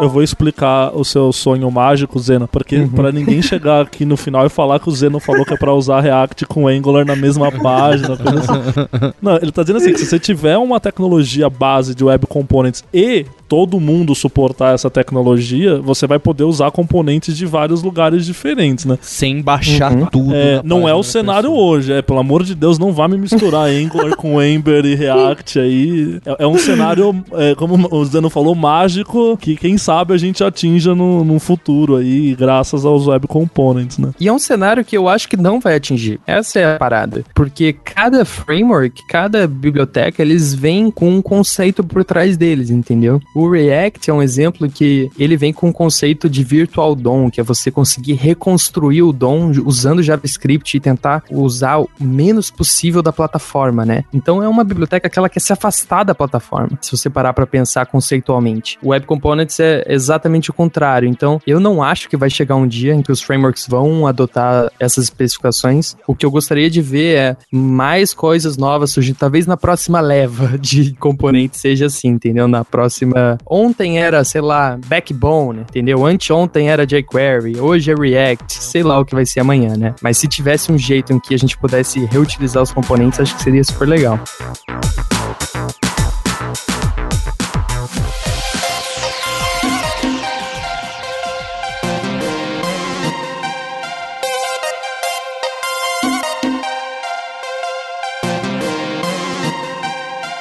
[0.00, 2.88] Eu vou explicar o seu sonho mágico, Zeno, porque uhum.
[2.88, 5.72] para ninguém chegar aqui no final e falar que o Zeno falou que é para
[5.72, 9.14] usar React com Angular na mesma página, assim.
[9.22, 12.84] Não, ele tá dizendo assim, que se você tiver uma tecnologia base de web components
[12.92, 18.84] e todo mundo suportar essa tecnologia, você vai poder usar componentes de vários lugares diferentes,
[18.84, 18.98] né?
[19.00, 20.06] Sem baixar uhum.
[20.06, 20.34] tudo.
[20.34, 23.68] É, não é o cenário hoje, é, pelo amor de Deus, não vá me misturar
[23.68, 26.20] Angular com Ember e React aí.
[26.24, 30.42] É, é um cenário, é, como o Zeno falou, mágico, que quem sabe a gente
[30.42, 34.10] atinja no, no futuro aí, graças aos web components, né?
[34.18, 36.20] E é um cenário que eu acho que não vai atingir.
[36.26, 37.24] Essa é a parada.
[37.34, 43.20] Porque cada framework, cada biblioteca, eles vêm com um conceito por trás deles, entendeu?
[43.34, 47.40] O React é um exemplo que ele vem com o conceito de virtual DOM, que
[47.40, 53.12] é você conseguir reconstruir o DOM usando JavaScript e tentar usar o menos possível da
[53.12, 54.04] plataforma, né?
[54.12, 57.46] Então é uma biblioteca que ela quer se afastar da plataforma, se você parar para
[57.46, 58.78] pensar conceitualmente.
[58.80, 61.08] O Web Components é exatamente o contrário.
[61.08, 64.70] Então eu não acho que vai chegar um dia em que os frameworks vão adotar
[64.78, 65.96] essas especificações.
[66.06, 70.56] O que eu gostaria de ver é mais coisas novas surgindo, talvez na próxima leva
[70.58, 72.46] de componentes seja assim, entendeu?
[72.46, 76.04] Na próxima ontem era, sei lá, Backbone, entendeu?
[76.04, 79.94] Anteontem era jQuery, hoje é React, sei lá o que vai ser amanhã, né?
[80.02, 83.42] Mas se tivesse um jeito em que a gente pudesse reutilizar os componentes, acho que
[83.42, 84.18] seria super legal.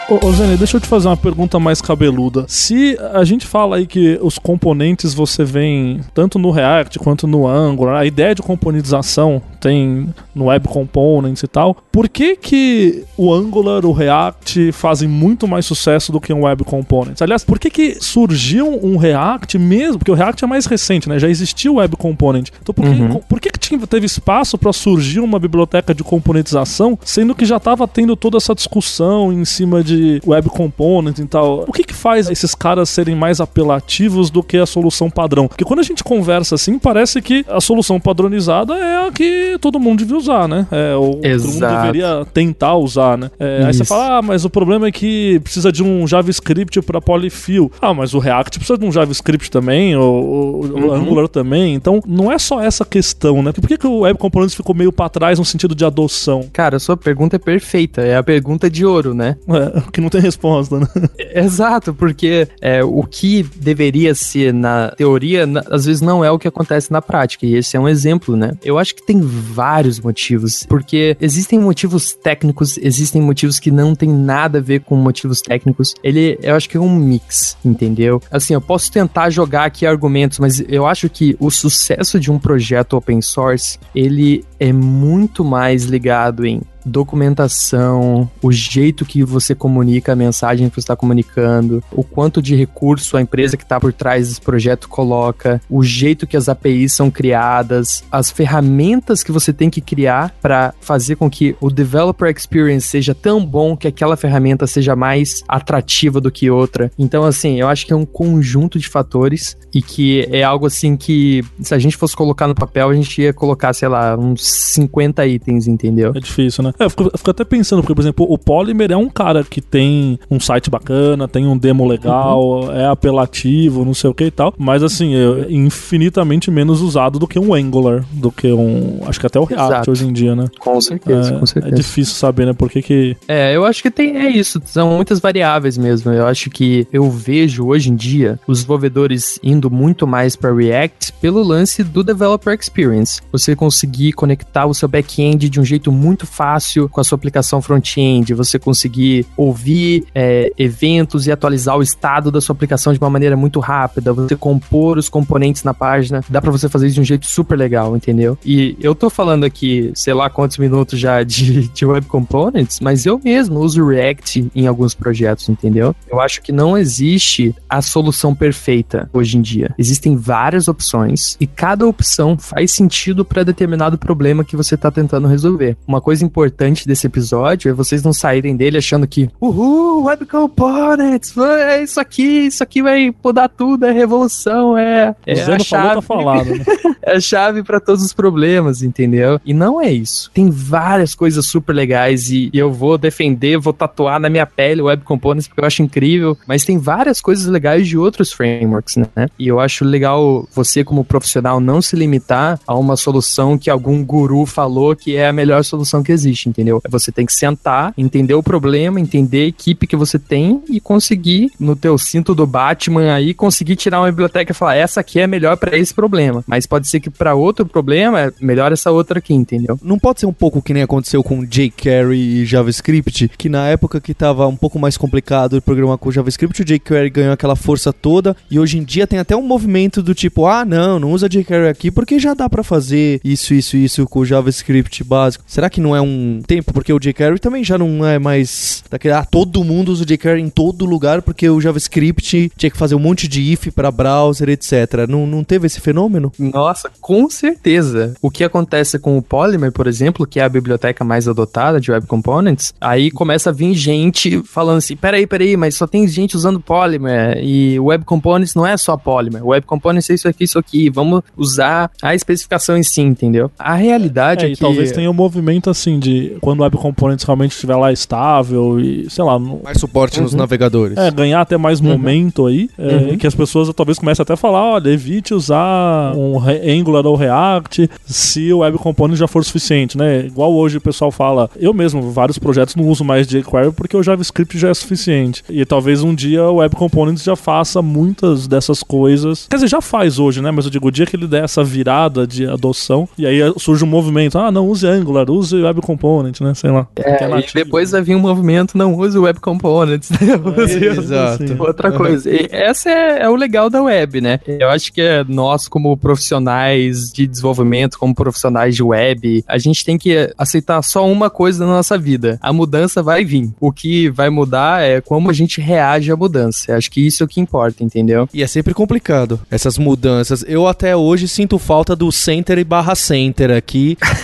[0.10, 2.46] Ô, ô Zene, deixa eu te fazer uma pergunta mais cabeluda.
[2.48, 7.48] Se a gente fala aí que os componentes você vem tanto no React quanto no
[7.48, 13.34] Angular, a ideia de componentização tem no Web Components e tal, por que que o
[13.34, 17.22] Angular, o React fazem muito mais sucesso do que um Web Components?
[17.22, 20.00] Aliás, por que que surgiu um React mesmo?
[20.00, 21.18] Porque o React é mais recente, né?
[21.18, 22.50] Já existia o Web Component.
[22.62, 23.20] Então por que, uhum.
[23.22, 27.88] por que, que teve espaço para surgir uma biblioteca de componentização, sendo que já estava
[27.88, 29.93] tendo toda essa discussão em cima de
[30.26, 31.66] web component e tal.
[31.68, 35.48] O que faz esses caras serem mais apelativos do que a solução padrão?
[35.48, 39.80] Porque quando a gente conversa assim, parece que a solução padronizada é a que todo
[39.80, 40.68] mundo devia usar, né?
[40.70, 43.32] É, ou todo mundo deveria tentar usar, né?
[43.40, 47.00] É, aí você fala, ah, mas o problema é que precisa de um JavaScript para
[47.00, 47.72] polyfill.
[47.82, 50.94] Ah, mas o React precisa de um JavaScript também, ou, o uhum.
[50.94, 51.74] Angular também.
[51.74, 53.54] Então, não é só essa questão, né?
[53.54, 56.50] Por que, que o Web Components ficou meio para trás no sentido de adoção?
[56.52, 58.02] Cara, a sua pergunta é perfeita.
[58.02, 59.38] É a pergunta de ouro, né?
[59.48, 60.88] É, que não tem resposta, né?
[61.34, 66.40] Exato, porque é, o que deveria ser na teoria, na, às vezes não é o
[66.40, 68.54] que acontece na prática, e esse é um exemplo, né?
[68.64, 74.10] Eu acho que tem vários motivos, porque existem motivos técnicos, existem motivos que não tem
[74.10, 75.94] nada a ver com motivos técnicos.
[76.04, 78.22] Ele, eu acho que é um mix, entendeu?
[78.32, 82.40] Assim, eu posso tentar jogar aqui argumentos, mas eu acho que o sucesso de um
[82.40, 90.14] projeto open source, ele é muito mais ligado em documentação, o jeito que você comunica
[90.14, 93.94] a mensagem que você está comunicando, o quanto de recurso a empresa que está por
[93.94, 99.54] trás desse projeto coloca, o jeito que as APIs são criadas, as ferramentas que você
[99.54, 104.18] tem que criar para fazer com que o developer experience seja tão bom que aquela
[104.18, 106.92] ferramenta seja mais atrativa do que outra.
[106.98, 110.96] Então, assim, eu acho que é um conjunto de fatores e que é algo assim
[110.96, 114.53] que, se a gente fosse colocar no papel, a gente ia colocar, sei lá, uns
[114.54, 116.12] 50 itens, entendeu?
[116.16, 116.74] É difícil, né?
[116.80, 119.44] É, eu fico, eu fico até pensando, porque, por exemplo, o Polymer é um cara
[119.44, 122.72] que tem um site bacana, tem um demo legal, uhum.
[122.72, 127.28] é apelativo, não sei o que e tal, mas assim, é infinitamente menos usado do
[127.28, 129.02] que um Angular, do que um.
[129.06, 129.92] Acho que até o React Exato.
[129.92, 130.48] hoje em dia, né?
[130.60, 131.74] Com certeza, é, com certeza.
[131.74, 132.54] É difícil saber, né?
[132.54, 133.18] Por que que.
[133.28, 134.18] É, eu acho que tem.
[134.18, 136.12] É isso, são muitas variáveis mesmo.
[136.12, 141.14] Eu acho que eu vejo hoje em dia os desenvolvedores indo muito mais para React
[141.14, 143.22] pelo lance do developer experience.
[143.32, 144.33] Você conseguir conectar
[144.68, 149.26] o seu back-end de um jeito muito fácil com a sua aplicação front-end, você conseguir
[149.36, 154.14] ouvir é, eventos e atualizar o estado da sua aplicação de uma maneira muito rápida,
[154.14, 157.58] você compor os componentes na página, dá para você fazer isso de um jeito super
[157.58, 158.38] legal, entendeu?
[158.46, 163.06] E eu tô falando aqui, sei lá quantos minutos já de, de Web Components, mas
[163.06, 165.96] eu mesmo uso React em alguns projetos, entendeu?
[166.10, 169.74] Eu acho que não existe a solução perfeita hoje em dia.
[169.78, 175.28] Existem várias opções e cada opção faz sentido para determinado problema que você está tentando
[175.28, 175.76] resolver.
[175.88, 181.38] Uma coisa importante desse episódio é vocês não saírem dele achando que, uhul, Web Components,
[181.38, 185.96] é isso aqui, isso aqui vai mudar tudo, é revolução, é, é a tá chave.
[185.96, 186.64] Tá falado, né?
[187.02, 189.40] é a chave para todos os problemas, entendeu?
[189.46, 190.32] E não é isso.
[190.34, 194.82] Tem várias coisas super legais e, e eu vou defender, vou tatuar na minha pele
[194.82, 198.96] o Web Components porque eu acho incrível, mas tem várias coisas legais de outros frameworks,
[198.96, 199.28] né?
[199.38, 204.04] E eu acho legal você como profissional não se limitar a uma solução que algum
[204.14, 206.82] guru falou que é a melhor solução que existe, entendeu?
[206.88, 211.52] Você tem que sentar, entender o problema, entender a equipe que você tem e conseguir,
[211.60, 215.26] no teu cinto do Batman aí, conseguir tirar uma biblioteca e falar, essa aqui é
[215.26, 216.44] melhor para esse problema.
[216.46, 219.80] Mas pode ser que para outro problema, é melhor essa outra aqui, entendeu?
[219.82, 224.00] Não pode ser um pouco que nem aconteceu com jQuery e JavaScript, que na época
[224.00, 228.36] que tava um pouco mais complicado programar com JavaScript, o jQuery ganhou aquela força toda
[228.52, 231.68] e hoje em dia tem até um movimento do tipo, ah, não, não usa jQuery
[231.68, 235.44] aqui porque já dá para fazer isso, isso, isso com o JavaScript básico.
[235.48, 236.74] Será que não é um tempo?
[236.74, 240.42] Porque o jQuery também já não é mais daquele, ah, todo mundo usa o jQuery
[240.42, 244.50] em todo lugar porque o JavaScript tinha que fazer um monte de if para browser,
[244.50, 245.08] etc.
[245.08, 246.32] Não, não teve esse fenômeno?
[246.38, 248.14] Nossa, com certeza.
[248.22, 251.92] O que acontece com o Polymer, por exemplo, que é a biblioteca mais adotada de
[251.92, 256.36] Web Components, aí começa a vir gente falando assim, peraí, peraí, mas só tem gente
[256.36, 259.46] usando Polymer e Web Components não é só Polymer.
[259.46, 260.90] Web Components é isso aqui, isso aqui.
[260.90, 263.52] Vamos usar a especificação em si, entendeu?
[263.58, 264.60] A realidade é, é que...
[264.60, 269.10] talvez tenha um movimento assim de quando o Web Components realmente estiver lá estável e,
[269.10, 269.38] sei lá...
[269.40, 269.62] No...
[269.64, 270.24] Mais suporte uhum.
[270.24, 270.98] nos navegadores.
[270.98, 271.88] É, ganhar até mais uhum.
[271.88, 273.18] momento aí, é, uhum.
[273.18, 277.90] que as pessoas talvez comecem até a falar, olha, evite usar um Angular ou React
[278.06, 280.26] se o Web Component já for suficiente, né?
[280.26, 284.04] Igual hoje o pessoal fala, eu mesmo, vários projetos não uso mais jQuery porque o
[284.04, 285.44] JavaScript já é suficiente.
[285.50, 289.48] E talvez um dia o Web Components já faça muitas dessas coisas.
[289.50, 290.52] Quer dizer, já faz hoje, né?
[290.52, 293.83] Mas eu digo, o dia que ele der essa virada de adoção, e aí surge
[293.84, 296.54] um movimento, ah, não, use Angular, use Web Component, né?
[296.54, 296.88] Sei lá.
[296.96, 300.18] É, é e depois vai vir um movimento, não use Web Components, né?
[300.20, 301.44] É, exato.
[301.44, 302.30] Assim, outra coisa.
[302.30, 304.40] E essa é, é, o legal da web, né?
[304.48, 309.84] Eu acho que é nós, como profissionais de desenvolvimento, como profissionais de web, a gente
[309.84, 312.38] tem que aceitar só uma coisa na nossa vida.
[312.42, 313.52] A mudança vai vir.
[313.60, 316.72] O que vai mudar é como a gente reage à mudança.
[316.72, 318.28] Eu acho que isso é o que importa, entendeu?
[318.34, 320.44] E é sempre complicado, essas mudanças.
[320.48, 323.73] Eu até hoje sinto falta do center e barra center aqui.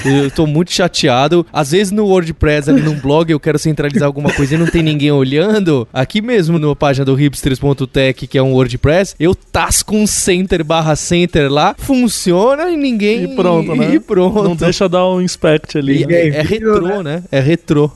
[0.05, 1.45] Eu tô muito chateado.
[1.51, 4.83] Às vezes no WordPress, ali num blog, eu quero centralizar alguma coisa e não tem
[4.83, 5.87] ninguém olhando.
[5.93, 10.95] Aqui mesmo, na página do hipsters.tech, que é um WordPress, eu tasco um center barra
[10.95, 13.23] center lá, funciona e ninguém...
[13.23, 13.95] E pronto, né?
[13.95, 14.43] E pronto.
[14.43, 16.05] Não deixa dar um inspect ali.
[16.05, 16.13] Né?
[16.13, 17.23] É, é retrô, né?
[17.31, 17.91] É retrô.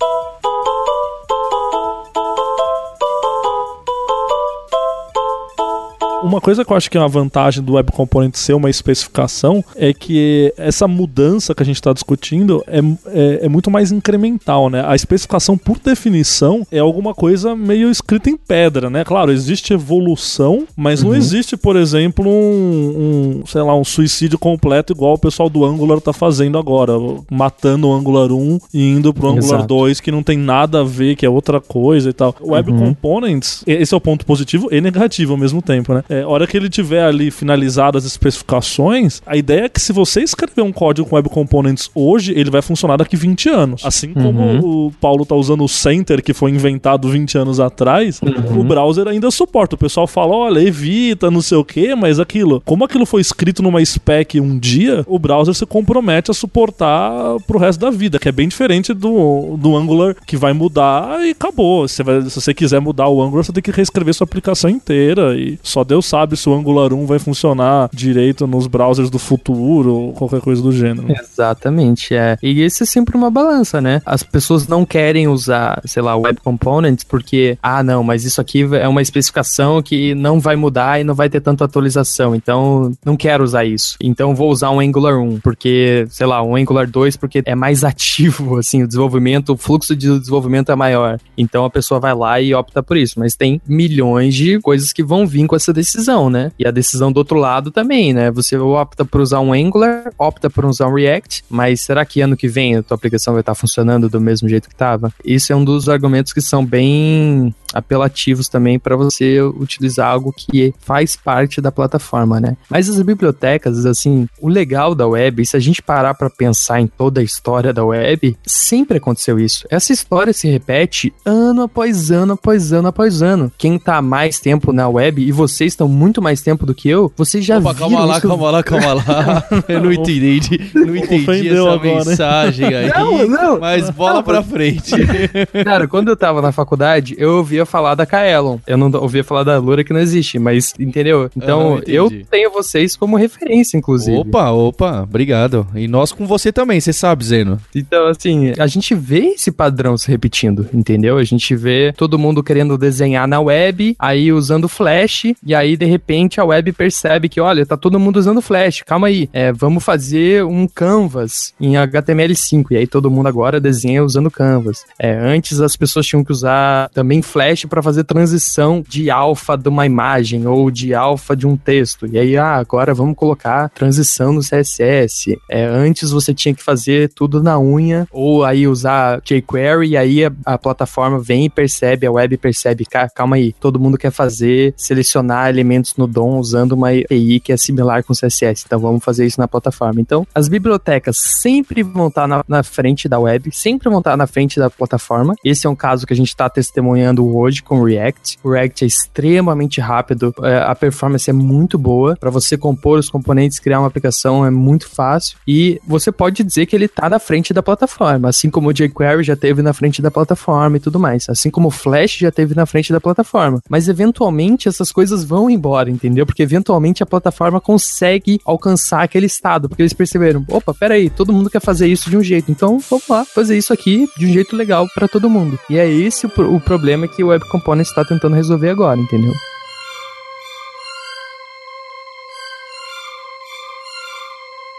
[6.24, 9.64] Uma coisa que eu acho que é uma vantagem do Web Component ser uma especificação
[9.76, 14.70] é que essa mudança que a gente está discutindo é, é, é, muito mais incremental,
[14.70, 14.84] né?
[14.86, 19.04] A especificação, por definição, é alguma coisa meio escrita em pedra, né?
[19.04, 21.10] Claro, existe evolução, mas uhum.
[21.10, 25.66] não existe, por exemplo, um, um, sei lá, um suicídio completo igual o pessoal do
[25.66, 26.94] Angular tá fazendo agora,
[27.30, 29.68] matando o Angular 1 e indo pro Angular Exato.
[29.68, 32.34] 2, que não tem nada a ver, que é outra coisa e tal.
[32.40, 32.80] O Web uhum.
[32.80, 36.04] Components, esse é o ponto positivo e negativo ao mesmo tempo, né?
[36.22, 40.22] É, hora que ele tiver ali finalizado as especificações, a ideia é que se você
[40.22, 43.86] escrever um código com Web Components hoje, ele vai funcionar daqui 20 anos.
[43.86, 44.88] Assim como Uhum.
[44.88, 48.60] o Paulo tá usando o Center, que foi inventado 20 anos atrás, Uhum.
[48.62, 49.76] o browser ainda suporta.
[49.76, 53.62] O pessoal fala, olha, evita, não sei o que, mas aquilo, como aquilo foi escrito
[53.64, 58.30] numa spec um dia, o browser se compromete a suportar pro resto da vida, que
[58.30, 61.88] é bem diferente do, do Angular, que vai mudar e acabou.
[61.88, 65.36] Você vai, se você quiser mudar o Angular, você tem que reescrever sua aplicação inteira
[65.38, 69.94] e só Deus sabe se o Angular 1 vai funcionar direito nos browsers do futuro
[69.94, 71.08] ou qualquer coisa do gênero.
[71.10, 72.38] Exatamente, é.
[72.44, 74.02] E isso é sempre uma balança, né?
[74.06, 78.64] As pessoas não querem usar, sei lá, Web Components porque, ah, não, mas isso aqui
[78.76, 83.16] é uma especificação que não vai mudar e não vai ter tanta atualização, então não
[83.16, 83.96] quero usar isso.
[84.02, 87.84] Então vou usar um Angular 1, porque, sei lá, um Angular 2 porque é mais
[87.86, 91.20] ativo, assim, o desenvolvimento, o fluxo de desenvolvimento é maior.
[91.38, 93.20] Então a pessoa vai lá e opta por isso.
[93.20, 95.93] Mas tem milhões de coisas que vão vir com essa decisão,
[96.30, 96.52] né?
[96.58, 98.32] E a decisão do outro lado também, né?
[98.32, 102.38] Você opta por usar um Angular, opta por usar um React, mas será que ano
[102.38, 105.14] que vem a tua aplicação vai estar funcionando do mesmo jeito que estava?
[105.24, 110.74] Isso é um dos argumentos que são bem apelativos também para você utilizar algo que
[110.80, 112.56] faz parte da plataforma, né?
[112.70, 116.88] Mas as bibliotecas, assim, o legal da web, se a gente parar para pensar em
[116.88, 119.66] toda a história da web, sempre aconteceu isso.
[119.70, 123.52] Essa história se repete ano após ano após ano após ano.
[123.58, 127.12] Quem tá mais tempo na web e vocês estão muito mais tempo do que eu,
[127.16, 128.28] vocês já Opa, viram calma lá, isso.
[128.28, 129.44] calma lá, calma lá.
[129.68, 132.90] Eu não entendi, não entendi Ofendeu essa agora, mensagem aí.
[132.90, 133.60] Não, não.
[133.60, 134.92] Mas bola Não, pra frente.
[135.64, 138.58] Cara, quando eu tava na faculdade, eu ouvia falar da Kaelon.
[138.68, 141.30] Eu não ouvia falar da Lura que não existe, mas entendeu?
[141.36, 144.18] Então, Ah, eu tenho vocês como referência, inclusive.
[144.18, 145.66] Opa, opa, obrigado.
[145.76, 147.60] E nós com você também, você sabe, Zeno.
[147.76, 151.18] Então, assim, a gente vê esse padrão se repetindo, entendeu?
[151.18, 155.86] A gente vê todo mundo querendo desenhar na web, aí usando Flash, e aí, de
[155.86, 159.84] repente, a web percebe que, olha, tá todo mundo usando Flash, calma aí, é, vamos
[159.84, 164.84] fazer um Canvas em HTML5, e aí todo mundo agora desenha usando Canvas.
[165.00, 169.70] É, antes as pessoas tinham que usar também Flash para fazer transição de alfa de
[169.70, 174.32] uma imagem ou de alfa de um texto, e aí, ah, agora vamos colocar transição
[174.34, 175.38] no CSS.
[175.50, 180.26] É, antes você tinha que fazer tudo na unha, ou aí usar jQuery, e aí
[180.26, 184.12] a, a plataforma vem e percebe, a web percebe, "Ca- calma aí, todo mundo quer
[184.12, 189.04] fazer, selecionar elementos no DOM usando uma API que é similar com CSS, então vamos
[189.04, 190.02] fazer isso na plataforma.
[190.02, 194.28] Então, as bibliotecas sempre vão estar na, na frente da web, sempre vão estar na
[194.28, 195.36] frente da plataforma.
[195.44, 198.40] Esse é um caso que a gente está testemunhando hoje com o React.
[198.44, 203.10] O React é extremamente rápido, é, a performance é muito boa, para você compor os
[203.10, 207.20] componentes, criar uma aplicação é muito fácil, e você pode dizer que ele está na
[207.20, 211.00] frente da plataforma, assim como o jQuery já teve na frente da plataforma e tudo
[211.00, 213.62] mais, assim como o Flash já teve na frente da plataforma.
[213.70, 216.26] Mas eventualmente essas coisas vão embora, entendeu?
[216.26, 221.50] Porque eventualmente a plataforma consegue alcançar aquele estado, porque eles perceberam, opa, peraí, todo mundo
[221.50, 224.56] quer fazer isso de um jeito, então vamos lá, fazer isso aqui de um jeito
[224.56, 225.60] legal para todo mundo.
[225.70, 229.34] E é esse o, o problema que o Web Component está tentando resolver agora, entendeu?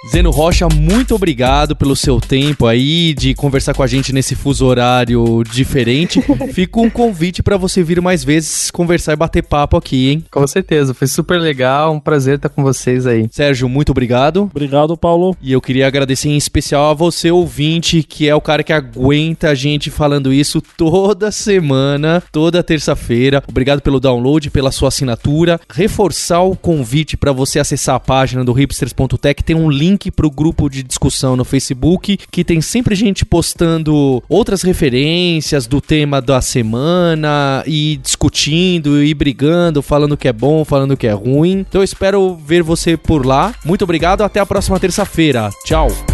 [0.07, 4.67] Zeno Rocha, muito obrigado pelo seu tempo aí de conversar com a gente nesse fuso
[4.67, 6.23] horário diferente.
[6.53, 10.25] Fica um convite pra você vir mais vezes conversar e bater papo aqui, hein?
[10.31, 13.27] Com certeza, foi super legal, um prazer estar com vocês aí.
[13.31, 14.43] Sérgio, muito obrigado.
[14.55, 15.35] Obrigado, Paulo.
[15.41, 19.49] E eu queria agradecer em especial a você, ouvinte, que é o cara que aguenta
[19.49, 23.43] a gente falando isso toda semana, toda terça-feira.
[23.49, 25.59] Obrigado pelo download, pela sua assinatura.
[25.73, 29.43] Reforçar o convite para você acessar a página do hipsters.tech.
[29.43, 34.23] Tem um link para o grupo de discussão no Facebook, que tem sempre gente postando
[34.29, 40.97] outras referências do tema da semana e discutindo e brigando, falando que é bom, falando
[40.97, 41.65] que é ruim.
[41.69, 43.55] Então eu espero ver você por lá.
[43.65, 45.51] Muito obrigado, até a próxima terça-feira.
[45.65, 46.14] Tchau.